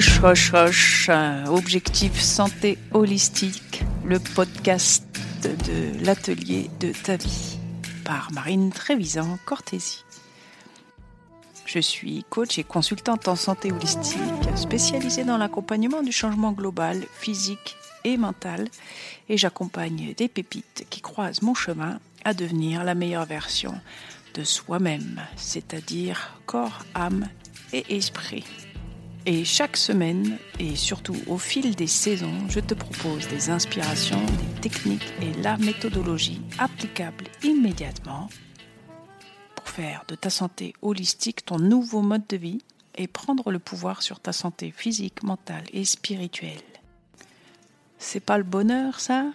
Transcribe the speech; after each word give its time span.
Hoche, 0.00 0.22
hoche, 0.22 0.54
hoche, 0.54 1.10
objectif 1.48 2.18
santé 2.18 2.78
holistique, 2.92 3.84
le 4.02 4.18
podcast 4.18 5.04
de 5.42 6.02
l'atelier 6.06 6.70
de 6.80 6.90
ta 6.90 7.16
vie 7.18 7.58
par 8.02 8.32
Marine 8.32 8.70
Trévisan 8.70 9.38
Cortési. 9.44 10.06
Je 11.66 11.80
suis 11.80 12.24
coach 12.30 12.58
et 12.58 12.64
consultante 12.64 13.28
en 13.28 13.36
santé 13.36 13.72
holistique, 13.72 14.16
spécialisée 14.56 15.24
dans 15.24 15.36
l'accompagnement 15.36 16.02
du 16.02 16.12
changement 16.12 16.52
global, 16.52 17.04
physique 17.12 17.76
et 18.04 18.16
mental, 18.16 18.68
et 19.28 19.36
j'accompagne 19.36 20.14
des 20.16 20.28
pépites 20.28 20.86
qui 20.88 21.02
croisent 21.02 21.42
mon 21.42 21.52
chemin 21.52 22.00
à 22.24 22.32
devenir 22.32 22.84
la 22.84 22.94
meilleure 22.94 23.26
version 23.26 23.78
de 24.32 24.44
soi-même, 24.44 25.20
c'est-à-dire 25.36 26.38
corps, 26.46 26.86
âme 26.94 27.28
et 27.74 27.84
esprit. 27.94 28.46
Et 29.26 29.44
chaque 29.44 29.76
semaine, 29.76 30.38
et 30.58 30.76
surtout 30.76 31.16
au 31.26 31.36
fil 31.36 31.74
des 31.74 31.86
saisons, 31.86 32.48
je 32.48 32.58
te 32.58 32.72
propose 32.72 33.28
des 33.28 33.50
inspirations, 33.50 34.24
des 34.24 34.60
techniques 34.62 35.12
et 35.20 35.34
la 35.42 35.58
méthodologie 35.58 36.40
applicable 36.58 37.26
immédiatement 37.42 38.28
pour 39.54 39.68
faire 39.68 40.04
de 40.08 40.14
ta 40.14 40.30
santé 40.30 40.72
holistique 40.80 41.44
ton 41.44 41.58
nouveau 41.58 42.00
mode 42.00 42.26
de 42.28 42.38
vie 42.38 42.62
et 42.94 43.06
prendre 43.06 43.50
le 43.50 43.58
pouvoir 43.58 44.02
sur 44.02 44.20
ta 44.20 44.32
santé 44.32 44.72
physique, 44.74 45.22
mentale 45.22 45.64
et 45.72 45.84
spirituelle. 45.84 46.58
C'est 47.98 48.20
pas 48.20 48.38
le 48.38 48.44
bonheur, 48.44 49.00
ça? 49.00 49.26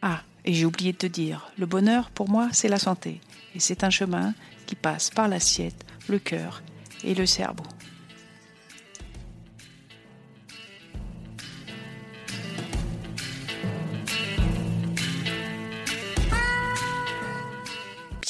Ah, 0.00 0.22
et 0.44 0.54
j'ai 0.54 0.64
oublié 0.64 0.92
de 0.92 0.98
te 0.98 1.06
dire, 1.06 1.50
le 1.58 1.66
bonheur 1.66 2.10
pour 2.10 2.28
moi, 2.28 2.48
c'est 2.52 2.68
la 2.68 2.78
santé. 2.78 3.20
Et 3.56 3.60
c'est 3.60 3.82
un 3.82 3.90
chemin 3.90 4.32
qui 4.66 4.76
passe 4.76 5.10
par 5.10 5.26
l'assiette, 5.26 5.84
le 6.08 6.20
cœur 6.20 6.62
et 7.02 7.14
le 7.14 7.26
cerveau. 7.26 7.64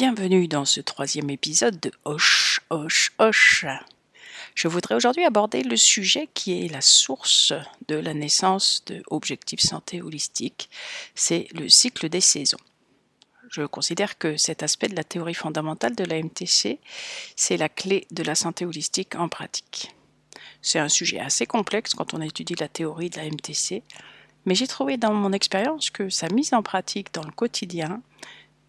Bienvenue 0.02 0.48
dans 0.48 0.64
ce 0.64 0.80
troisième 0.80 1.30
épisode 1.30 1.78
de 1.78 1.92
Hoche, 2.04 2.60
Hoche, 2.70 3.12
Hoche. 3.20 3.66
Je 4.56 4.66
voudrais 4.66 4.96
aujourd'hui 4.96 5.24
aborder 5.24 5.62
le 5.62 5.76
sujet 5.76 6.28
qui 6.34 6.64
est 6.64 6.68
la 6.68 6.80
source 6.80 7.52
de 7.86 7.94
la 7.94 8.12
naissance 8.12 8.82
de 8.86 9.04
Objectif 9.12 9.60
Santé 9.60 10.02
Holistique, 10.02 10.70
c'est 11.14 11.46
le 11.54 11.68
cycle 11.68 12.08
des 12.08 12.20
saisons. 12.20 12.58
Je 13.48 13.62
considère 13.62 14.18
que 14.18 14.36
cet 14.36 14.64
aspect 14.64 14.88
de 14.88 14.96
la 14.96 15.04
théorie 15.04 15.34
fondamentale 15.34 15.94
de 15.94 16.02
la 16.02 16.20
MTC, 16.20 16.80
c'est 17.36 17.56
la 17.56 17.68
clé 17.68 18.08
de 18.10 18.24
la 18.24 18.34
santé 18.34 18.66
holistique 18.66 19.14
en 19.14 19.28
pratique. 19.28 19.94
C'est 20.62 20.80
un 20.80 20.88
sujet 20.88 21.20
assez 21.20 21.46
complexe 21.46 21.94
quand 21.94 22.12
on 22.12 22.20
étudie 22.20 22.56
la 22.58 22.66
théorie 22.66 23.08
de 23.08 23.18
la 23.18 23.26
MTC, 23.26 23.84
mais 24.46 24.56
j'ai 24.56 24.66
trouvé 24.66 24.96
dans 24.96 25.14
mon 25.14 25.32
expérience 25.32 25.90
que 25.90 26.08
sa 26.10 26.28
mise 26.30 26.54
en 26.54 26.64
pratique 26.64 27.14
dans 27.14 27.22
le 27.22 27.30
quotidien 27.30 28.02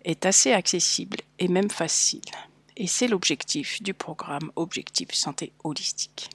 est 0.04 0.26
assez 0.26 0.54
accessible 0.54 1.18
et 1.40 1.48
même 1.48 1.70
facile. 1.70 2.22
Et 2.76 2.88
c'est 2.88 3.08
l'objectif 3.08 3.82
du 3.82 3.94
programme 3.94 4.52
Objectif 4.56 5.14
Santé 5.14 5.52
Holistique. 5.64 6.30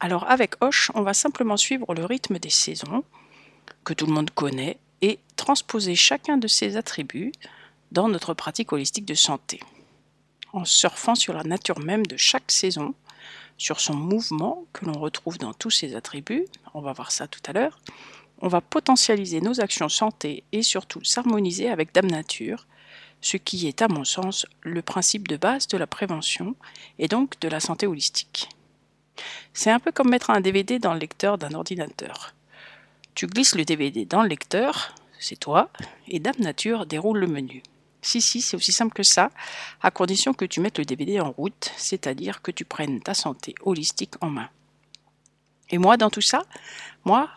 Alors 0.00 0.28
avec 0.28 0.54
Hoche, 0.60 0.90
on 0.94 1.02
va 1.02 1.14
simplement 1.14 1.56
suivre 1.56 1.94
le 1.94 2.04
rythme 2.04 2.38
des 2.38 2.50
saisons, 2.50 3.04
que 3.84 3.94
tout 3.94 4.06
le 4.06 4.12
monde 4.12 4.30
connaît, 4.30 4.78
et 5.00 5.18
transposer 5.36 5.94
chacun 5.94 6.36
de 6.36 6.48
ces 6.48 6.76
attributs 6.76 7.32
dans 7.90 8.08
notre 8.08 8.34
pratique 8.34 8.72
holistique 8.72 9.04
de 9.04 9.14
santé, 9.14 9.60
en 10.52 10.64
surfant 10.64 11.14
sur 11.14 11.34
la 11.34 11.44
nature 11.44 11.80
même 11.80 12.06
de 12.06 12.16
chaque 12.16 12.50
saison, 12.50 12.94
sur 13.58 13.80
son 13.80 13.94
mouvement 13.94 14.64
que 14.72 14.84
l'on 14.84 14.98
retrouve 14.98 15.38
dans 15.38 15.52
tous 15.52 15.70
ses 15.70 15.94
attributs, 15.94 16.46
on 16.74 16.80
va 16.80 16.92
voir 16.92 17.12
ça 17.12 17.28
tout 17.28 17.40
à 17.46 17.52
l'heure, 17.52 17.78
on 18.42 18.48
va 18.48 18.60
potentialiser 18.60 19.40
nos 19.40 19.60
actions 19.60 19.88
santé 19.88 20.42
et 20.50 20.62
surtout 20.62 21.02
s'harmoniser 21.04 21.70
avec 21.70 21.94
Dame 21.94 22.10
Nature, 22.10 22.66
ce 23.20 23.36
qui 23.36 23.68
est 23.68 23.80
à 23.82 23.88
mon 23.88 24.04
sens 24.04 24.46
le 24.62 24.82
principe 24.82 25.28
de 25.28 25.36
base 25.36 25.68
de 25.68 25.78
la 25.78 25.86
prévention 25.86 26.56
et 26.98 27.06
donc 27.06 27.38
de 27.38 27.48
la 27.48 27.60
santé 27.60 27.86
holistique. 27.86 28.48
C'est 29.54 29.70
un 29.70 29.78
peu 29.78 29.92
comme 29.92 30.10
mettre 30.10 30.30
un 30.30 30.40
DVD 30.40 30.80
dans 30.80 30.92
le 30.92 30.98
lecteur 30.98 31.38
d'un 31.38 31.54
ordinateur. 31.54 32.34
Tu 33.14 33.28
glisses 33.28 33.54
le 33.54 33.64
DVD 33.64 34.04
dans 34.06 34.22
le 34.22 34.28
lecteur, 34.28 34.94
c'est 35.20 35.38
toi, 35.38 35.70
et 36.08 36.18
Dame 36.18 36.40
Nature 36.40 36.86
déroule 36.86 37.18
le 37.18 37.28
menu. 37.28 37.62
Si, 38.00 38.20
si, 38.20 38.42
c'est 38.42 38.56
aussi 38.56 38.72
simple 38.72 38.94
que 38.94 39.04
ça, 39.04 39.30
à 39.80 39.92
condition 39.92 40.34
que 40.34 40.44
tu 40.44 40.58
mettes 40.58 40.78
le 40.78 40.84
DVD 40.84 41.20
en 41.20 41.30
route, 41.30 41.70
c'est-à-dire 41.76 42.42
que 42.42 42.50
tu 42.50 42.64
prennes 42.64 43.00
ta 43.00 43.14
santé 43.14 43.54
holistique 43.62 44.14
en 44.20 44.30
main. 44.30 44.48
Et 45.70 45.78
moi, 45.78 45.96
dans 45.96 46.10
tout 46.10 46.20
ça, 46.20 46.42
moi, 47.04 47.30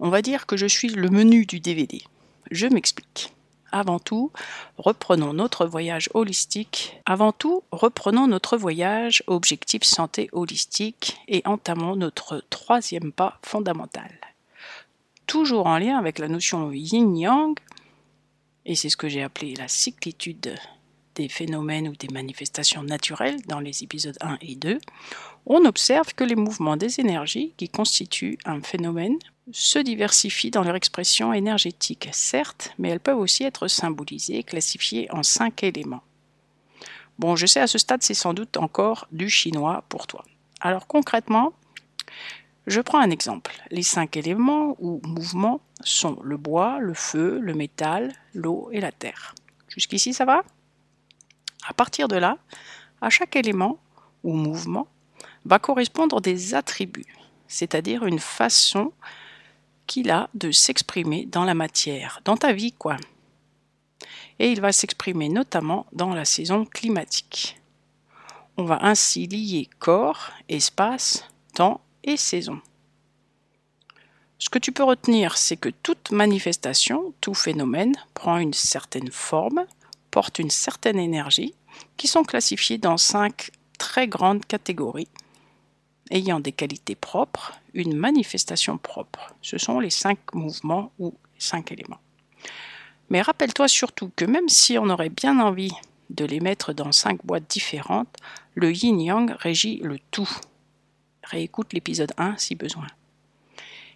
on 0.00 0.08
va 0.08 0.22
dire 0.22 0.46
que 0.46 0.56
je 0.56 0.66
suis 0.66 0.88
le 0.88 1.08
menu 1.08 1.46
du 1.46 1.60
DVD. 1.60 2.02
Je 2.50 2.66
m'explique. 2.66 3.32
Avant 3.72 3.98
tout, 3.98 4.30
reprenons 4.78 5.32
notre 5.32 5.66
voyage 5.66 6.08
holistique. 6.14 7.00
Avant 7.04 7.32
tout, 7.32 7.62
reprenons 7.72 8.26
notre 8.26 8.56
voyage 8.56 9.22
objectif 9.26 9.82
santé 9.82 10.28
holistique 10.32 11.18
et 11.28 11.42
entamons 11.44 11.96
notre 11.96 12.44
troisième 12.48 13.12
pas 13.12 13.38
fondamental. 13.42 14.10
Toujours 15.26 15.66
en 15.66 15.78
lien 15.78 15.98
avec 15.98 16.18
la 16.18 16.28
notion 16.28 16.70
yin-yang, 16.70 17.58
et 18.64 18.74
c'est 18.76 18.88
ce 18.88 18.96
que 18.96 19.08
j'ai 19.08 19.22
appelé 19.22 19.54
la 19.56 19.68
cyclitude 19.68 20.54
des 21.16 21.28
phénomènes 21.28 21.88
ou 21.88 21.96
des 21.96 22.08
manifestations 22.08 22.82
naturelles 22.82 23.40
dans 23.46 23.60
les 23.60 23.82
épisodes 23.82 24.18
1 24.20 24.38
et 24.42 24.54
2, 24.54 24.78
on 25.46 25.64
observe 25.64 26.14
que 26.14 26.24
les 26.24 26.34
mouvements 26.36 26.76
des 26.76 27.00
énergies 27.00 27.54
qui 27.56 27.68
constituent 27.68 28.38
un 28.44 28.60
phénomène 28.60 29.18
se 29.52 29.78
diversifient 29.78 30.50
dans 30.50 30.64
leur 30.64 30.74
expression 30.74 31.32
énergétique, 31.32 32.08
certes, 32.12 32.74
mais 32.78 32.88
elles 32.88 33.00
peuvent 33.00 33.18
aussi 33.18 33.44
être 33.44 33.68
symbolisées, 33.68 34.42
classifiées 34.42 35.08
en 35.12 35.22
cinq 35.22 35.62
éléments. 35.62 36.02
Bon, 37.18 37.36
je 37.36 37.46
sais 37.46 37.60
à 37.60 37.66
ce 37.66 37.78
stade, 37.78 38.02
c'est 38.02 38.14
sans 38.14 38.34
doute 38.34 38.56
encore 38.56 39.06
du 39.12 39.30
chinois 39.30 39.84
pour 39.88 40.06
toi. 40.06 40.24
Alors 40.60 40.86
concrètement, 40.86 41.52
je 42.66 42.80
prends 42.80 42.98
un 42.98 43.10
exemple. 43.10 43.52
Les 43.70 43.82
cinq 43.82 44.16
éléments 44.16 44.76
ou 44.80 45.00
mouvements 45.04 45.60
sont 45.82 46.18
le 46.22 46.36
bois, 46.36 46.78
le 46.80 46.94
feu, 46.94 47.38
le 47.40 47.54
métal, 47.54 48.12
l'eau 48.34 48.68
et 48.72 48.80
la 48.80 48.92
terre. 48.92 49.34
Jusqu'ici, 49.68 50.12
ça 50.12 50.24
va? 50.24 50.42
À 51.66 51.72
partir 51.72 52.08
de 52.08 52.16
là, 52.16 52.38
à 53.00 53.10
chaque 53.10 53.36
élément 53.36 53.78
ou 54.24 54.32
mouvement 54.32 54.88
va 55.44 55.58
correspondre 55.58 56.20
des 56.20 56.54
attributs, 56.54 57.14
c'est-à-dire 57.46 58.04
une 58.04 58.18
façon 58.18 58.92
qu'il 59.86 60.10
a 60.10 60.28
de 60.34 60.50
s'exprimer 60.50 61.26
dans 61.26 61.44
la 61.44 61.54
matière, 61.54 62.20
dans 62.24 62.36
ta 62.36 62.52
vie 62.52 62.72
quoi. 62.72 62.96
Et 64.38 64.50
il 64.50 64.60
va 64.60 64.72
s'exprimer 64.72 65.28
notamment 65.28 65.86
dans 65.92 66.14
la 66.14 66.24
saison 66.24 66.64
climatique. 66.64 67.58
On 68.56 68.64
va 68.64 68.84
ainsi 68.84 69.26
lier 69.26 69.68
corps, 69.78 70.30
espace, 70.48 71.24
temps 71.54 71.80
et 72.04 72.16
saison. 72.16 72.60
Ce 74.38 74.50
que 74.50 74.58
tu 74.58 74.72
peux 74.72 74.84
retenir, 74.84 75.38
c'est 75.38 75.56
que 75.56 75.70
toute 75.70 76.10
manifestation, 76.10 77.14
tout 77.20 77.34
phénomène 77.34 77.94
prend 78.12 78.36
une 78.36 78.52
certaine 78.52 79.10
forme, 79.10 79.64
porte 80.10 80.38
une 80.38 80.50
certaine 80.50 80.98
énergie, 80.98 81.54
qui 81.96 82.06
sont 82.06 82.22
classifiées 82.22 82.78
dans 82.78 82.96
cinq 82.96 83.50
très 83.78 84.08
grandes 84.08 84.44
catégories 84.44 85.08
ayant 86.10 86.40
des 86.40 86.52
qualités 86.52 86.94
propres, 86.94 87.54
une 87.74 87.96
manifestation 87.96 88.78
propre. 88.78 89.34
Ce 89.42 89.58
sont 89.58 89.80
les 89.80 89.90
cinq 89.90 90.18
mouvements 90.34 90.92
ou 90.98 91.14
cinq 91.38 91.72
éléments. 91.72 92.00
Mais 93.10 93.22
rappelle-toi 93.22 93.68
surtout 93.68 94.10
que 94.16 94.24
même 94.24 94.48
si 94.48 94.78
on 94.78 94.88
aurait 94.88 95.10
bien 95.10 95.38
envie 95.38 95.72
de 96.10 96.24
les 96.24 96.40
mettre 96.40 96.72
dans 96.72 96.92
cinq 96.92 97.24
boîtes 97.24 97.48
différentes, 97.48 98.16
le 98.54 98.72
yin-yang 98.72 99.32
régit 99.38 99.80
le 99.82 99.98
tout. 100.10 100.28
Réécoute 101.22 101.72
l'épisode 101.72 102.12
1 102.16 102.36
si 102.38 102.54
besoin. 102.54 102.86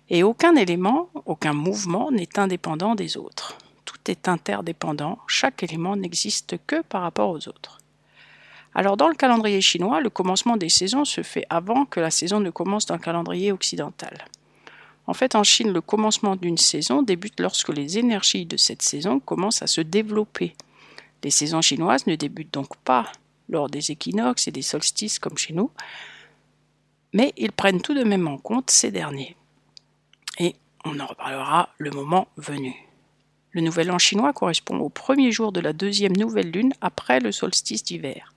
Et 0.08 0.23
aucun 0.25 0.56
élément, 0.56 1.08
aucun 1.25 1.52
mouvement 1.52 2.11
n'est 2.11 2.38
indépendant 2.38 2.96
des 2.96 3.17
autres. 3.17 3.56
Tout 3.84 3.99
est 4.11 4.29
interdépendant, 4.29 5.19
chaque 5.29 5.62
élément 5.62 5.96
n'existe 5.96 6.56
que 6.67 6.82
par 6.82 7.02
rapport 7.02 7.31
aux 7.31 7.49
autres. 7.49 7.80
Alors 8.75 8.96
dans 8.96 9.08
le 9.08 9.14
calendrier 9.14 9.61
chinois, 9.61 10.00
le 10.00 10.11
commencement 10.11 10.56
des 10.56 10.69
saisons 10.69 11.05
se 11.05 11.22
fait 11.22 11.46
avant 11.50 11.84
que 11.84 12.00
la 12.00 12.11
saison 12.11 12.40
ne 12.40 12.50
commence 12.50 12.87
dans 12.87 12.94
le 12.94 13.00
calendrier 13.00 13.52
occidental. 13.52 14.26
En 15.06 15.14
fait, 15.14 15.34
en 15.34 15.43
Chine, 15.43 15.72
le 15.72 15.81
commencement 15.81 16.37
d'une 16.37 16.56
saison 16.56 17.02
débute 17.02 17.40
lorsque 17.40 17.70
les 17.70 17.99
énergies 17.99 18.46
de 18.46 18.56
cette 18.56 18.82
saison 18.82 19.19
commencent 19.19 19.62
à 19.62 19.67
se 19.67 19.81
développer. 19.81 20.55
Les 21.25 21.31
saisons 21.31 21.62
chinoises 21.62 22.06
ne 22.06 22.14
débutent 22.14 22.55
donc 22.55 22.76
pas 22.76 23.11
lors 23.49 23.69
des 23.69 23.90
équinoxes 23.90 24.46
et 24.46 24.52
des 24.52 24.62
solstices 24.62 25.19
comme 25.19 25.37
chez 25.37 25.52
nous, 25.52 25.70
mais 27.12 27.32
ils 27.37 27.50
prennent 27.50 27.82
tout 27.82 27.94
de 27.94 28.05
même 28.05 28.28
en 28.28 28.38
compte 28.38 28.70
ces 28.70 28.93
derniers. 28.93 29.34
Et 30.38 30.55
on 30.84 31.00
en 31.00 31.06
reparlera 31.06 31.70
le 31.78 31.90
moment 31.90 32.28
venu. 32.37 32.75
Le 33.50 33.62
nouvel 33.62 33.90
an 33.90 33.99
chinois 33.99 34.32
correspond 34.32 34.78
au 34.78 34.88
premier 34.88 35.32
jour 35.32 35.50
de 35.50 35.58
la 35.58 35.72
deuxième 35.72 36.17
nouvelle 36.17 36.52
lune 36.52 36.72
après 36.81 37.19
le 37.19 37.32
solstice 37.32 37.82
d'hiver 37.82 38.32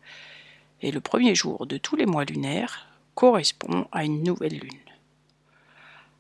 et 0.83 0.91
le 0.91 0.99
premier 0.99 1.33
jour 1.33 1.65
de 1.65 1.77
tous 1.77 1.95
les 1.95 2.05
mois 2.05 2.25
lunaires 2.25 2.87
correspond 3.15 3.87
à 3.91 4.03
une 4.03 4.21
nouvelle 4.21 4.59
lune. 4.59 4.79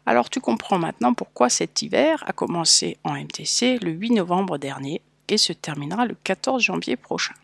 Alors 0.05 0.29
tu 0.29 0.39
comprends 0.39 0.79
maintenant 0.79 1.13
pourquoi 1.13 1.49
cet 1.49 1.81
hiver 1.81 2.23
a 2.25 2.33
commencé 2.33 2.97
en 3.03 3.13
MTC 3.13 3.77
le 3.79 3.91
8 3.91 4.11
novembre 4.11 4.57
dernier 4.57 5.01
et 5.27 5.37
se 5.37 5.53
terminera 5.53 6.05
le 6.05 6.15
14 6.23 6.63
janvier 6.63 6.95
prochain. 6.95 7.35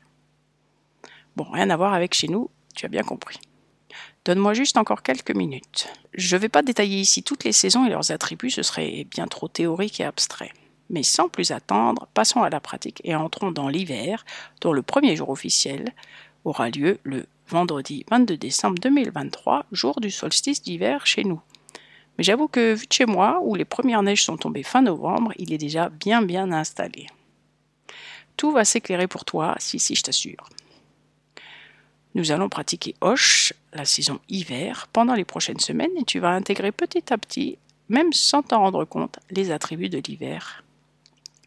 Bon, 1.36 1.46
rien 1.52 1.70
à 1.70 1.78
voir 1.78 1.94
avec 1.94 2.14
chez 2.14 2.28
nous, 2.28 2.50
tu 2.76 2.86
as 2.86 2.90
bien 2.90 3.04
compris. 3.04 3.40
Donne-moi 4.26 4.54
juste 4.54 4.78
encore 4.78 5.04
quelques 5.04 5.36
minutes. 5.36 5.92
Je 6.14 6.36
ne 6.36 6.42
vais 6.42 6.50
pas 6.50 6.62
détailler 6.62 7.00
ici 7.00 7.24
toutes 7.24 7.44
les 7.44 7.52
saisons 7.52 7.86
et 7.86 7.90
leurs 7.90 8.12
attributs, 8.12 8.50
ce 8.50 8.64
serait 8.64 9.06
bien 9.06 9.28
trop 9.28 9.48
théorique 9.48 10.00
et 10.00 10.06
abstrait. 10.06 10.52
Mais 10.90 11.04
sans 11.04 11.30
plus 11.30 11.52
attendre, 11.52 12.08
passons 12.14 12.44
à 12.44 12.50
la 12.50 12.60
pratique 12.60 13.02
et 13.04 13.16
entrons 13.16 13.52
dans 13.52 13.70
l'hiver, 13.70 14.26
dont 14.62 14.74
le 14.74 14.82
premier 14.82 15.16
jour 15.16 15.30
officiel 15.30 15.94
aura 16.46 16.70
lieu 16.70 17.00
le 17.04 17.26
vendredi 17.48 18.06
22 18.10 18.38
décembre 18.38 18.78
2023, 18.82 19.66
jour 19.72 20.00
du 20.02 20.12
solstice 20.12 20.62
d'hiver 20.62 21.06
chez 21.06 21.24
nous. 21.24 21.42
Mais 22.18 22.24
j'avoue 22.24 22.48
que 22.48 22.74
vu 22.74 22.86
de 22.86 22.94
chez 22.94 23.06
moi, 23.06 23.40
où 23.44 23.56
les 23.56 23.66
premières 23.66 24.04
neiges 24.04 24.24
sont 24.24 24.38
tombées 24.38 24.64
fin 24.64 24.82
novembre, 24.82 25.34
il 25.38 25.54
est 25.54 25.58
déjà 25.58 25.90
bien 25.90 26.22
bien 26.22 26.52
installé. 26.52 27.08
Tout 28.38 28.52
va 28.52 28.66
s'éclairer 28.66 29.08
pour 29.08 29.26
toi, 29.26 29.56
si 29.58 29.80
si 29.80 29.96
je 29.96 30.04
t'assure. 30.04 30.50
Nous 32.16 32.32
allons 32.32 32.50
pratiquer 32.50 32.96
Hoche, 33.02 33.54
la 33.74 33.86
saison 33.86 34.20
hiver, 34.30 34.88
pendant 34.92 35.14
les 35.14 35.26
prochaines 35.26 35.60
semaines 35.60 35.96
et 35.98 36.04
tu 36.04 36.20
vas 36.20 36.32
intégrer 36.32 36.72
petit 36.72 37.14
à 37.14 37.18
petit, 37.18 37.58
même 37.88 38.14
sans 38.14 38.42
t'en 38.42 38.60
rendre 38.60 38.86
compte, 38.86 39.20
les 39.30 39.52
attributs 39.52 39.90
de 39.90 40.02
l'hiver. 40.06 40.64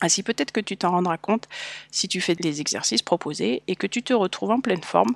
Ainsi 0.02 0.22
peut-être 0.22 0.52
que 0.52 0.60
tu 0.60 0.76
t'en 0.76 0.90
rendras 0.90 1.16
compte 1.16 1.48
si 1.90 2.08
tu 2.08 2.20
fais 2.20 2.36
les 2.40 2.60
exercices 2.60 3.02
proposés 3.02 3.62
et 3.68 3.76
que 3.76 3.86
tu 3.86 4.02
te 4.02 4.12
retrouves 4.12 4.50
en 4.50 4.60
pleine 4.60 4.82
forme 4.82 5.14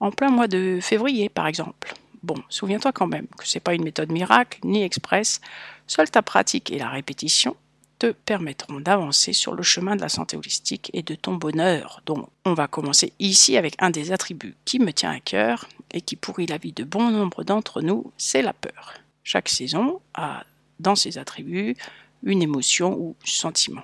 en 0.00 0.10
plein 0.10 0.30
mois 0.30 0.48
de 0.48 0.78
février 0.82 1.28
par 1.28 1.46
exemple. 1.46 1.94
Bon, 2.22 2.36
souviens-toi 2.48 2.92
quand 2.92 3.06
même 3.06 3.26
que 3.38 3.46
ce 3.46 3.56
n'est 3.56 3.60
pas 3.60 3.74
une 3.74 3.84
méthode 3.84 4.10
miracle 4.10 4.58
ni 4.64 4.82
express, 4.82 5.40
seule 5.86 6.10
ta 6.10 6.22
pratique 6.22 6.72
et 6.72 6.78
la 6.78 6.88
répétition 6.88 7.54
te 7.98 8.12
permettront 8.12 8.80
d'avancer 8.80 9.32
sur 9.32 9.54
le 9.54 9.62
chemin 9.62 9.94
de 9.94 10.00
la 10.00 10.08
santé 10.08 10.36
holistique 10.36 10.90
et 10.94 11.02
de 11.02 11.14
ton 11.14 11.34
bonheur. 11.34 12.00
Donc, 12.06 12.28
on 12.44 12.54
va 12.54 12.66
commencer 12.66 13.12
ici 13.18 13.56
avec 13.56 13.74
un 13.78 13.90
des 13.90 14.10
attributs 14.10 14.56
qui 14.64 14.78
me 14.78 14.92
tient 14.92 15.12
à 15.12 15.20
cœur 15.20 15.68
et 15.92 16.00
qui 16.00 16.16
pourrit 16.16 16.46
la 16.46 16.58
vie 16.58 16.72
de 16.72 16.82
bon 16.82 17.10
nombre 17.10 17.44
d'entre 17.44 17.82
nous, 17.82 18.10
c'est 18.16 18.42
la 18.42 18.54
peur. 18.54 18.94
Chaque 19.22 19.48
saison 19.48 20.00
a 20.14 20.44
dans 20.80 20.96
ses 20.96 21.18
attributs 21.18 21.76
une 22.24 22.42
émotion 22.42 22.96
ou 22.98 23.16
sentiment. 23.24 23.82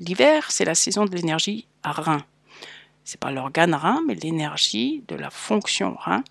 L'hiver, 0.00 0.50
c'est 0.50 0.64
la 0.64 0.74
saison 0.74 1.04
de 1.04 1.14
l'énergie 1.14 1.66
à 1.82 1.92
rein. 1.92 2.24
C'est 3.04 3.20
pas 3.20 3.32
l'organe 3.32 3.74
rein, 3.74 4.00
mais 4.06 4.14
l'énergie 4.14 5.04
de 5.08 5.16
la 5.16 5.30
fonction 5.30 5.96
rein. 5.98 6.22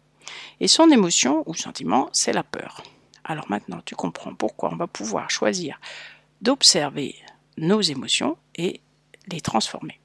Et 0.60 0.68
son 0.68 0.90
émotion 0.90 1.44
ou 1.46 1.54
sentiment, 1.54 2.10
c'est 2.14 2.34
la 2.34 2.44
peur. 2.44 2.84
Alors 3.24 3.50
maintenant, 3.50 3.82
tu 3.86 3.96
comprends 3.96 4.34
pourquoi 4.34 4.72
on 4.72 4.78
va 4.78 4.88
pouvoir 4.88 5.30
choisir 5.30 5.80
d'observer 6.42 7.16
nos 7.58 7.82
émotions 7.82 8.38
et 8.56 8.82
les 9.28 9.42
transformer. 9.42 10.00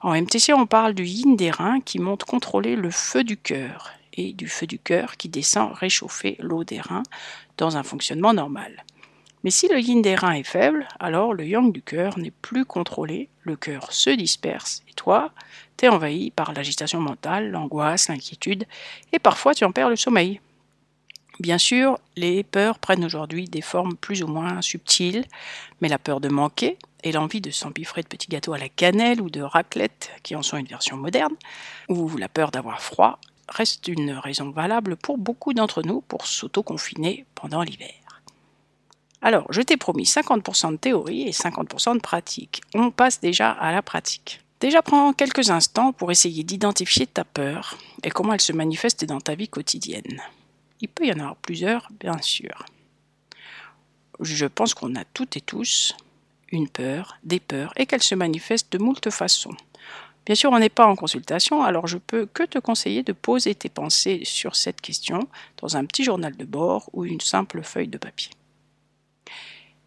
En 0.00 0.20
MTC, 0.20 0.52
on 0.52 0.66
parle 0.66 0.94
du 0.94 1.04
yin 1.04 1.36
des 1.36 1.50
reins 1.50 1.80
qui 1.80 1.98
monte 1.98 2.24
contrôler 2.24 2.76
le 2.76 2.90
feu 2.90 3.22
du 3.24 3.36
cœur 3.36 3.90
et 4.14 4.32
du 4.32 4.48
feu 4.48 4.66
du 4.66 4.78
cœur 4.78 5.16
qui 5.16 5.28
descend 5.28 5.72
réchauffer 5.72 6.36
l'eau 6.40 6.64
des 6.64 6.80
reins 6.80 7.04
dans 7.56 7.76
un 7.76 7.82
fonctionnement 7.82 8.34
normal. 8.34 8.84
Mais 9.44 9.50
si 9.50 9.68
le 9.68 9.80
yin 9.80 10.02
des 10.02 10.14
reins 10.14 10.34
est 10.34 10.44
faible, 10.44 10.86
alors 11.00 11.34
le 11.34 11.44
yang 11.44 11.72
du 11.72 11.82
cœur 11.82 12.18
n'est 12.18 12.30
plus 12.30 12.64
contrôlé, 12.64 13.28
le 13.42 13.56
cœur 13.56 13.92
se 13.92 14.10
disperse 14.10 14.82
et 14.88 14.92
toi, 14.92 15.32
tu 15.76 15.86
es 15.86 15.88
envahi 15.88 16.30
par 16.30 16.52
l'agitation 16.52 17.00
mentale, 17.00 17.50
l'angoisse, 17.50 18.08
l'inquiétude 18.08 18.66
et 19.12 19.18
parfois 19.18 19.54
tu 19.54 19.64
en 19.64 19.72
perds 19.72 19.90
le 19.90 19.96
sommeil. 19.96 20.40
Bien 21.40 21.58
sûr, 21.58 21.98
les 22.16 22.44
peurs 22.44 22.78
prennent 22.78 23.04
aujourd'hui 23.04 23.46
des 23.46 23.62
formes 23.62 23.96
plus 23.96 24.22
ou 24.22 24.28
moins 24.28 24.62
subtiles, 24.62 25.24
mais 25.80 25.88
la 25.88 25.98
peur 25.98 26.20
de 26.20 26.28
manquer 26.28 26.78
et 27.02 27.10
l'envie 27.10 27.40
de 27.40 27.50
s'empiffrer 27.50 28.02
de 28.02 28.06
petits 28.06 28.28
gâteaux 28.28 28.52
à 28.52 28.58
la 28.58 28.68
cannelle 28.68 29.20
ou 29.20 29.28
de 29.28 29.40
raclette 29.40 30.10
qui 30.22 30.36
en 30.36 30.42
sont 30.42 30.56
une 30.56 30.66
version 30.66 30.96
moderne, 30.96 31.34
ou 31.88 32.16
la 32.16 32.28
peur 32.28 32.52
d'avoir 32.52 32.80
froid, 32.80 33.18
reste 33.48 33.88
une 33.88 34.12
raison 34.12 34.50
valable 34.50 34.96
pour 34.96 35.18
beaucoup 35.18 35.52
d'entre 35.52 35.82
nous 35.82 36.00
pour 36.02 36.26
s'auto-confiner 36.26 37.24
pendant 37.34 37.62
l'hiver. 37.62 38.01
Alors, 39.24 39.46
je 39.50 39.62
t'ai 39.62 39.76
promis 39.76 40.02
50% 40.02 40.72
de 40.72 40.76
théorie 40.76 41.22
et 41.22 41.30
50% 41.30 41.94
de 41.94 42.00
pratique. 42.00 42.60
On 42.74 42.90
passe 42.90 43.20
déjà 43.20 43.52
à 43.52 43.70
la 43.70 43.80
pratique. 43.80 44.40
Déjà, 44.60 44.82
prends 44.82 45.12
quelques 45.12 45.50
instants 45.50 45.92
pour 45.92 46.10
essayer 46.10 46.42
d'identifier 46.42 47.06
ta 47.06 47.24
peur 47.24 47.78
et 48.02 48.10
comment 48.10 48.32
elle 48.32 48.40
se 48.40 48.52
manifeste 48.52 49.04
dans 49.04 49.20
ta 49.20 49.36
vie 49.36 49.48
quotidienne. 49.48 50.20
Il 50.80 50.88
peut 50.88 51.06
y 51.06 51.12
en 51.12 51.20
avoir 51.20 51.36
plusieurs, 51.36 51.88
bien 52.00 52.20
sûr. 52.20 52.66
Je 54.18 54.46
pense 54.46 54.74
qu'on 54.74 54.96
a 54.96 55.04
toutes 55.04 55.36
et 55.36 55.40
tous 55.40 55.96
une 56.50 56.68
peur, 56.68 57.16
des 57.24 57.40
peurs, 57.40 57.72
et 57.76 57.86
qu'elles 57.86 58.02
se 58.02 58.14
manifestent 58.14 58.72
de 58.72 58.78
moult 58.78 59.08
façons. 59.10 59.56
Bien 60.26 60.34
sûr, 60.34 60.52
on 60.52 60.58
n'est 60.58 60.68
pas 60.68 60.86
en 60.86 60.96
consultation, 60.96 61.62
alors 61.62 61.86
je 61.86 61.98
peux 61.98 62.26
que 62.26 62.42
te 62.42 62.58
conseiller 62.58 63.02
de 63.02 63.12
poser 63.12 63.54
tes 63.54 63.68
pensées 63.68 64.22
sur 64.24 64.54
cette 64.54 64.80
question 64.80 65.28
dans 65.60 65.76
un 65.76 65.84
petit 65.86 66.04
journal 66.04 66.36
de 66.36 66.44
bord 66.44 66.90
ou 66.92 67.04
une 67.04 67.20
simple 67.20 67.62
feuille 67.62 67.88
de 67.88 67.98
papier. 67.98 68.30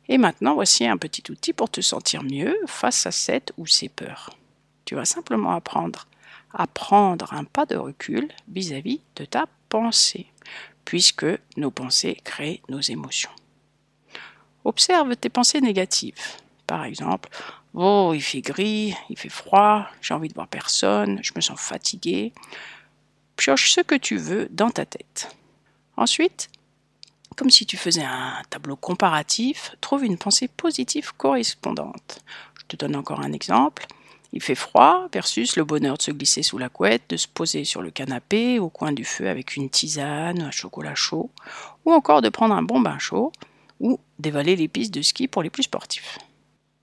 Et 0.07 0.17
maintenant, 0.17 0.53
voici 0.53 0.85
un 0.85 0.97
petit 0.97 1.23
outil 1.31 1.53
pour 1.53 1.69
te 1.69 1.81
sentir 1.81 2.23
mieux 2.23 2.55
face 2.67 3.05
à 3.05 3.11
cette 3.11 3.53
ou 3.57 3.65
ces 3.65 3.89
peurs. 3.89 4.29
Tu 4.85 4.95
vas 4.95 5.05
simplement 5.05 5.51
apprendre 5.51 6.07
à 6.53 6.67
prendre 6.67 7.33
un 7.33 7.43
pas 7.43 7.65
de 7.65 7.75
recul 7.75 8.29
vis-à-vis 8.47 8.97
-vis 8.97 9.01
de 9.15 9.25
ta 9.25 9.45
pensée 9.69 10.27
puisque 10.85 11.25
nos 11.57 11.71
pensées 11.71 12.17
créent 12.23 12.61
nos 12.69 12.79
émotions. 12.79 13.31
Observe 14.63 15.15
tes 15.15 15.29
pensées 15.29 15.61
négatives. 15.61 16.21
Par 16.67 16.85
exemple, 16.85 17.29
Oh, 17.77 18.13
il 18.15 18.21
fait 18.21 18.39
gris, 18.39 18.95
il 19.09 19.17
fait 19.17 19.27
froid, 19.27 19.85
j'ai 20.01 20.13
envie 20.13 20.29
de 20.29 20.33
voir 20.33 20.47
personne, 20.47 21.19
je 21.21 21.33
me 21.35 21.41
sens 21.41 21.59
fatigué. 21.59 22.31
Pioche 23.35 23.73
ce 23.73 23.81
que 23.81 23.95
tu 23.95 24.15
veux 24.15 24.47
dans 24.49 24.69
ta 24.69 24.85
tête. 24.85 25.35
Ensuite, 25.97 26.49
comme 27.35 27.49
si 27.49 27.65
tu 27.65 27.77
faisais 27.77 28.03
un 28.03 28.41
tableau 28.49 28.75
comparatif, 28.75 29.75
trouve 29.81 30.03
une 30.03 30.17
pensée 30.17 30.47
positive 30.47 31.13
correspondante. 31.17 32.19
Je 32.59 32.63
te 32.67 32.75
donne 32.75 32.95
encore 32.95 33.19
un 33.19 33.33
exemple. 33.33 33.85
Il 34.33 34.41
fait 34.41 34.55
froid 34.55 35.07
versus 35.13 35.55
le 35.55 35.63
bonheur 35.63 35.97
de 35.97 36.01
se 36.01 36.11
glisser 36.11 36.43
sous 36.43 36.57
la 36.57 36.69
couette, 36.69 37.03
de 37.09 37.17
se 37.17 37.27
poser 37.27 37.63
sur 37.63 37.81
le 37.81 37.91
canapé 37.91 38.59
au 38.59 38.69
coin 38.69 38.91
du 38.91 39.05
feu 39.05 39.29
avec 39.29 39.55
une 39.55 39.69
tisane, 39.69 40.41
un 40.41 40.51
chocolat 40.51 40.95
chaud, 40.95 41.29
ou 41.85 41.93
encore 41.93 42.21
de 42.21 42.29
prendre 42.29 42.53
un 42.53 42.63
bon 42.63 42.81
bain 42.81 42.99
chaud, 42.99 43.31
ou 43.79 43.99
d'évaler 44.19 44.55
les 44.55 44.67
pistes 44.67 44.93
de 44.93 45.01
ski 45.01 45.27
pour 45.27 45.43
les 45.43 45.49
plus 45.49 45.63
sportifs. 45.63 46.17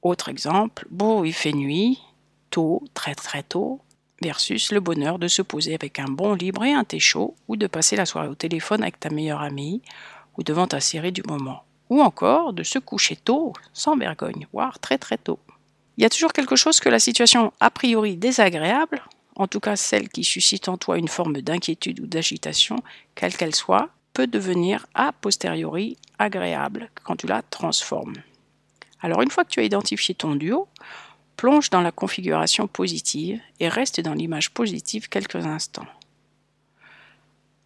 Autre 0.01 0.29
exemple, 0.29 0.87
bon, 0.91 1.25
il 1.25 1.33
fait 1.33 1.53
nuit, 1.53 2.01
tôt, 2.51 2.83
très 2.95 3.15
très 3.15 3.43
tôt, 3.43 3.81
versus 4.23 4.73
le 4.73 4.81
bonheur 4.81 5.19
de 5.19 5.29
se 5.29 5.43
poser 5.43 5.75
avec 5.75 5.99
un 5.99 6.09
bon 6.09 6.35
libre 6.35 6.65
et 6.65 6.73
un 6.73 6.85
thé 6.85 6.99
chaud, 6.99 7.35
ou 7.49 7.57
de 7.57 7.67
passer 7.67 7.97
la 7.97 8.07
soirée 8.07 8.29
au 8.29 8.35
téléphone 8.35 8.83
avec 8.83 8.99
ta 8.99 9.11
meilleure 9.11 9.43
amie, 9.43 9.83
ou 10.37 10.43
devant 10.43 10.67
ta 10.67 10.81
série 10.81 11.13
du 11.13 11.23
moment, 11.23 11.65
ou 11.91 12.01
encore 12.01 12.53
de 12.53 12.63
se 12.63 12.79
coucher 12.79 13.17
tôt, 13.17 13.53
sans 13.73 13.97
vergogne, 13.97 14.47
voire 14.53 14.79
très 14.79 14.99
très 14.99 15.19
tôt. 15.19 15.39
Il 15.97 16.03
y 16.03 16.07
a 16.07 16.11
toujours 16.11 16.33
quelque 16.33 16.57
chose 16.57 16.81
que 16.81 16.89
la 16.89 16.99
situation 16.99 17.53
a 17.61 17.71
priori 17.71 18.17
désagréable, 18.17 19.03
en 19.37 19.47
tout 19.47 19.61
cas 19.61 19.77
celle 19.77 20.09
qui 20.09 20.25
suscite 20.25 20.69
en 20.69 20.79
toi 20.79 20.99
une 20.99 21.09
forme 21.09 21.41
d'inquiétude 21.41 22.01
ou 22.01 22.07
d'agitation, 22.07 22.77
quelle 23.15 23.37
qu'elle 23.37 23.55
soit, 23.55 23.91
peut 24.15 24.27
devenir 24.27 24.87
a 24.95 25.13
posteriori 25.13 25.97
agréable 26.19 26.91
quand 27.05 27.17
tu 27.17 27.27
la 27.27 27.43
transformes. 27.43 28.17
Alors 29.01 29.23
une 29.23 29.31
fois 29.31 29.45
que 29.45 29.51
tu 29.51 29.61
as 29.61 29.65
identifié 29.65 30.15
ton 30.15 30.35
duo, 30.35 30.69
plonge 31.37 31.71
dans 31.71 31.81
la 31.81 31.93
configuration 31.93 32.69
positive 32.69 33.41
et 33.59 33.69
reste 33.69 34.01
dans 34.01 34.15
l'image 34.15 34.51
positive 34.51 35.09
quelques 35.09 35.45
instants. 35.47 35.87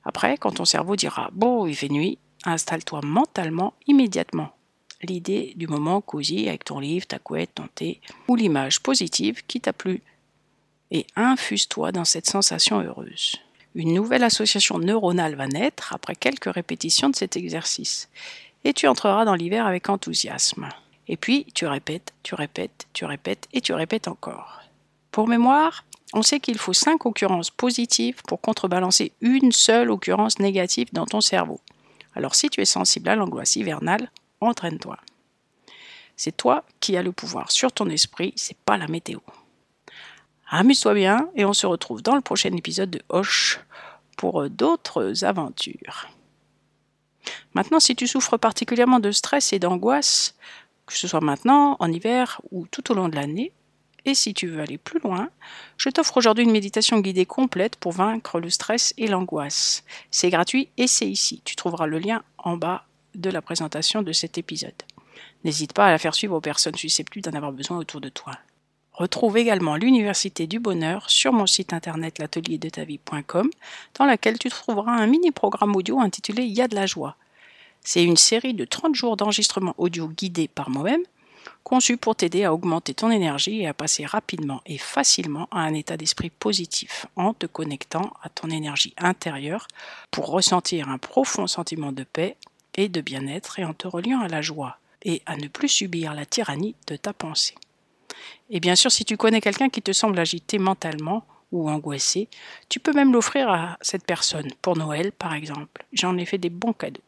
Après, 0.05 0.39
quand 0.39 0.53
ton 0.53 0.65
cerveau 0.65 0.97
dira 0.97 1.31
Bon, 1.33 1.67
il 1.67 1.75
fait 1.75 1.89
nuit, 1.89 2.19
installe-toi 2.47 3.01
mentalement 3.03 3.75
immédiatement 3.87 4.57
l'idée 5.03 5.53
du 5.57 5.67
moment 5.67 6.01
cosy 6.01 6.49
avec 6.49 6.65
ton 6.65 6.81
livre, 6.81 7.07
ta 7.07 7.19
couette, 7.19 7.55
ton 7.55 7.69
thé, 7.75 8.01
ou 8.29 8.37
l'image 8.37 8.81
positive 8.81 9.43
qui 9.47 9.61
t'a 9.61 9.73
plu. 9.73 10.03
Et 10.91 11.07
infuse-toi 11.17 11.93
dans 11.93 12.05
cette 12.05 12.27
sensation 12.27 12.81
heureuse. 12.81 13.37
Une 13.75 13.93
nouvelle 13.93 14.25
association 14.25 14.79
neuronale 14.79 15.35
va 15.35 15.47
naître 15.49 15.93
après 15.93 16.15
quelques 16.15 16.53
répétitions 16.53 17.11
de 17.11 17.17
cet 17.17 17.37
exercice. 17.37 18.09
Et 18.65 18.73
tu 18.73 18.87
entreras 18.87 19.25
dans 19.25 19.35
l'hiver 19.35 19.67
avec 19.67 19.89
enthousiasme. 19.89 20.69
Et 21.09 21.17
puis, 21.17 21.47
tu 21.55 21.67
répètes, 21.67 22.15
tu 22.23 22.35
répètes, 22.35 22.87
tu 22.93 23.05
répètes 23.05 23.49
et 23.53 23.61
tu 23.61 23.73
répètes 23.75 24.09
encore. 24.09 24.63
Pour 25.11 25.29
mémoire, 25.29 25.85
on 26.15 26.23
sait 26.23 26.41
qu'il 26.41 26.59
faut 26.59 26.73
cinq 26.73 27.05
occurrences 27.05 27.51
positives 27.51 28.23
pour 28.27 28.41
contrebalancer 28.41 29.13
une 29.21 29.53
seule 29.53 29.91
occurrence 29.91 30.39
négative 30.39 30.89
dans 30.93 31.07
ton 31.07 31.21
cerveau. 31.21 31.61
Alors 32.17 32.35
si 32.35 32.49
tu 32.49 32.61
es 32.61 32.65
sensible 32.65 33.09
à 33.11 33.15
l'angoisse 33.15 33.57
hivernale, 33.57 34.11
entraîne-toi. 34.41 34.99
C'est 36.17 36.37
toi 36.37 36.65
qui 36.81 36.97
as 36.97 37.03
le 37.03 37.13
pouvoir 37.13 37.51
sur 37.51 37.71
ton 37.73 37.89
esprit, 37.91 38.33
c'est 38.37 38.57
pas 38.57 38.79
la 38.79 38.89
météo. 38.89 39.21
Amuse-toi 40.49 40.95
bien 40.95 41.29
et 41.35 41.45
on 41.45 41.53
se 41.53 41.67
retrouve 41.67 42.03
dans 42.03 42.15
le 42.15 42.23
prochain 42.23 42.53
épisode 42.57 42.91
de 42.91 43.03
Hoche 43.11 43.61
pour 44.17 44.49
d'autres 44.49 45.25
aventures. 45.25 46.09
Maintenant, 47.55 47.81
si 47.81 47.95
tu 47.95 48.07
souffres 48.07 48.39
particulièrement 48.39 49.01
de 49.01 49.11
stress 49.11 49.53
et 49.53 49.59
d'angoisse, 49.59 50.37
que 50.87 50.95
ce 50.95 51.09
soit 51.09 51.21
maintenant, 51.21 51.77
en 51.81 51.93
hiver 51.93 52.41
ou 52.51 52.67
tout 52.67 52.91
au 52.91 52.95
long 52.95 53.09
de 53.09 53.17
l'année, 53.17 53.53
et 54.07 54.15
si 54.15 54.33
tu 54.33 54.47
veux 54.47 54.61
aller 54.61 54.79
plus 54.79 55.01
loin, 55.01 55.29
je 55.77 55.91
t'offre 55.91 56.17
aujourd'hui 56.17 56.45
une 56.45 56.53
méditation 56.53 57.01
guidée 57.01 57.27
complète 57.27 57.75
pour 57.77 57.93
vaincre 57.93 58.39
le 58.39 58.49
stress 58.51 58.95
et 58.97 59.09
l'angoisse. 59.09 59.85
C'est 60.13 60.31
gratuit 60.31 60.69
et 60.79 60.87
c'est 60.87 61.09
ici. 61.09 61.43
Tu 61.45 61.57
trouveras 61.57 61.87
le 61.87 61.99
lien 61.99 62.23
en 62.39 62.57
bas 62.57 62.87
de 63.17 63.31
la 63.31 63.43
présentation 63.43 64.03
de 64.03 64.13
cet 64.13 64.39
épisode. 64.39 64.81
N'hésite 65.45 65.73
pas 65.73 65.87
à 65.87 65.91
la 65.91 65.99
faire 65.99 66.15
suivre 66.15 66.37
aux 66.37 66.41
personnes 66.41 66.77
susceptibles 66.77 67.25
d'en 67.25 67.37
avoir 67.37 67.53
besoin 67.53 67.79
autour 67.79 68.01
de 68.01 68.09
toi. 68.09 68.39
Retrouve 68.93 69.37
également 69.37 69.77
l'Université 69.77 70.47
du 70.47 70.61
Bonheur 70.61 71.11
sur 71.11 71.33
mon 71.33 71.47
site 71.47 71.73
internet 71.73 72.19
l'atelierdetavie.com 72.19 73.51
dans 73.99 74.05
laquelle 74.07 74.39
tu 74.39 74.49
trouveras 74.49 74.93
un 74.93 75.07
mini 75.07 75.33
programme 75.33 75.75
audio 75.75 76.01
intitulé 76.01 76.45
Il 76.45 76.55
y 76.55 76.63
a 76.63 76.69
de 76.69 76.77
la 76.77 76.87
joie. 76.87 77.17
C'est 77.83 78.05
une 78.05 78.17
série 78.17 78.55
de 78.55 78.65
30 78.65 78.95
jours 78.95 79.17
d'enregistrement 79.17 79.75
audio 79.79 80.09
guidé 80.09 80.49
par 80.49 80.71
moi-même 80.71 81.03
conçu 81.67 81.97
pour 81.97 82.15
t'aider 82.15 82.45
à 82.45 82.55
augmenter 82.55 82.95
ton 82.95 83.11
énergie 83.11 83.63
et 83.63 83.67
à 83.67 83.75
passer 83.75 84.07
rapidement 84.07 84.63
et 84.67 84.79
facilement 84.79 85.49
à 85.51 85.63
un 85.63 85.75
état 85.75 85.97
d'esprit 85.97 86.31
positif 86.31 87.07
en 87.17 87.35
te 87.35 87.47
connectant 87.47 88.13
à 88.23 88.29
ton 88.29 88.51
énergie 88.51 88.95
intérieure 88.99 89.67
pour 90.13 90.27
ressentir 90.27 90.89
un 90.89 90.99
profond 90.99 91.49
sentiment 91.49 91.91
de 91.91 92.05
paix 92.05 92.37
et 92.77 92.89
de 92.89 93.01
bien-être 93.01 93.59
et 93.59 93.65
en 93.65 93.75
te 93.75 93.89
reliant 93.89 94.21
à 94.21 94.29
la 94.29 94.43
joie 94.43 94.79
et 95.03 95.23
à 95.27 95.37
ne 95.37 95.49
plus 95.49 95.69
subir 95.69 96.15
la 96.15 96.25
tyrannie 96.25 96.77
de 96.87 96.95
ta 96.95 97.13
pensée. 97.13 97.57
Et 98.49 98.61
bien 98.61 98.77
sûr, 98.77 98.93
si 98.93 99.05
tu 99.05 99.17
connais 99.17 99.41
quelqu'un 99.41 99.69
qui 99.69 99.83
te 99.83 99.93
semble 99.93 100.21
agité 100.21 100.59
mentalement 100.59 101.25
ou 101.51 101.69
angoissé, 101.69 102.29
tu 102.69 102.79
peux 102.79 102.93
même 102.93 103.13
l'offrir 103.13 103.51
à 103.51 103.77
cette 103.81 104.07
personne, 104.07 104.53
pour 104.63 104.77
Noël 104.77 105.11
par 105.11 105.35
exemple. 105.35 105.85
J'en 105.93 106.17
ai 106.17 106.27
fait 106.27 106.39
des 106.39 106.49
bons 106.49 106.75
cadeaux. 106.75 107.03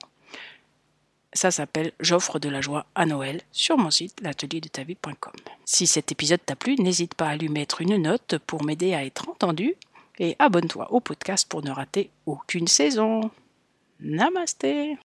Ça 1.32 1.50
s'appelle 1.50 1.92
J'offre 2.00 2.38
de 2.38 2.48
la 2.48 2.60
joie 2.60 2.86
à 2.94 3.06
Noël 3.06 3.42
sur 3.52 3.76
mon 3.76 3.90
site 3.90 4.20
l'atelierdetavie.com. 4.22 5.32
Si 5.64 5.86
cet 5.86 6.10
épisode 6.10 6.40
t'a 6.44 6.56
plu, 6.56 6.76
n'hésite 6.76 7.14
pas 7.14 7.28
à 7.28 7.36
lui 7.36 7.48
mettre 7.48 7.82
une 7.82 7.96
note 7.96 8.38
pour 8.46 8.64
m'aider 8.64 8.94
à 8.94 9.04
être 9.04 9.28
entendu 9.28 9.74
et 10.18 10.36
abonne-toi 10.38 10.92
au 10.92 11.00
podcast 11.00 11.46
pour 11.48 11.62
ne 11.62 11.70
rater 11.70 12.10
aucune 12.26 12.66
saison. 12.66 13.30
Namasté 14.00 14.96